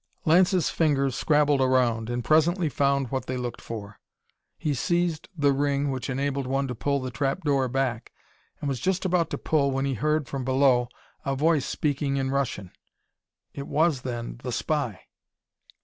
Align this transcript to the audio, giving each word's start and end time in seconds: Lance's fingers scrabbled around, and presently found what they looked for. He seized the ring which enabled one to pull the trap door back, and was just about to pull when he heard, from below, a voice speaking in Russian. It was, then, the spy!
Lance's 0.25 0.71
fingers 0.71 1.13
scrabbled 1.15 1.61
around, 1.61 2.09
and 2.09 2.23
presently 2.25 2.69
found 2.69 3.11
what 3.11 3.27
they 3.27 3.37
looked 3.37 3.61
for. 3.61 3.99
He 4.57 4.73
seized 4.73 5.27
the 5.37 5.51
ring 5.53 5.91
which 5.91 6.09
enabled 6.09 6.47
one 6.47 6.67
to 6.69 6.73
pull 6.73 6.99
the 6.99 7.11
trap 7.11 7.43
door 7.43 7.67
back, 7.67 8.11
and 8.59 8.67
was 8.67 8.79
just 8.79 9.05
about 9.05 9.29
to 9.29 9.37
pull 9.37 9.69
when 9.69 9.85
he 9.85 9.93
heard, 9.93 10.27
from 10.27 10.43
below, 10.43 10.89
a 11.23 11.35
voice 11.35 11.67
speaking 11.67 12.17
in 12.17 12.31
Russian. 12.31 12.71
It 13.53 13.67
was, 13.67 14.01
then, 14.01 14.39
the 14.41 14.51
spy! 14.51 15.01